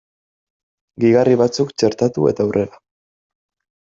Gehigarri 1.03 1.35
batzuk 1.41 1.75
txertatu 1.81 2.27
eta 2.31 2.45
aurrera! 2.47 2.81